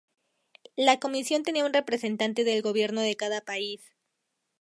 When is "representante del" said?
1.75-2.63